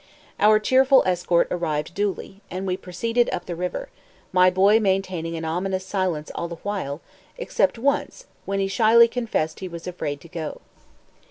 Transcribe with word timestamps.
Our 0.39 0.57
cheerful 0.57 1.03
escort 1.05 1.47
arrived 1.51 1.93
duly, 1.93 2.41
and 2.49 2.65
we 2.65 2.75
proceeded 2.75 3.29
up 3.31 3.45
the 3.45 3.55
river, 3.55 3.89
my 4.33 4.49
boy 4.49 4.79
maintaining 4.79 5.35
an 5.37 5.45
ominous 5.45 5.85
silence 5.85 6.31
all 6.33 6.47
the 6.47 6.55
while, 6.63 7.01
except 7.37 7.77
once, 7.77 8.25
when 8.45 8.59
he 8.59 8.67
shyly 8.67 9.07
confessed 9.07 9.59
he 9.59 9.67
was 9.67 9.85
afraid 9.85 10.19
to 10.21 10.27
go. 10.27 10.61